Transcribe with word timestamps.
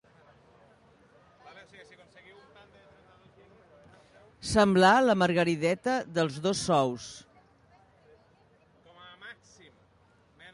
Semblar 4.53 4.93
la 5.03 5.17
Margarideta 5.23 5.97
dels 6.19 6.41
dos 6.47 6.65
sous. 6.71 7.11